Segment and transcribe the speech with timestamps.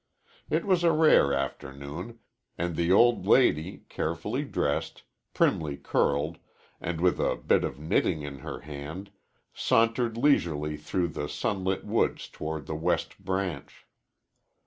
[0.49, 2.17] It was a rare afternoon,
[2.57, 5.03] and the old lady, carefully dressed,
[5.35, 6.39] primly curled,
[6.79, 9.11] and with a bit of knitting in her hand,
[9.53, 13.85] sauntered leisurely through the sunlit woods toward the West Branch.